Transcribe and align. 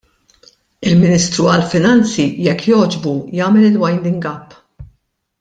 Il-Ministru 0.91 1.45
għall-Finanzi, 1.51 2.25
jekk 2.47 2.71
jogħġbu, 2.71 3.15
jagħmel 3.43 3.69
il-winding 3.69 4.27
up. 4.33 4.59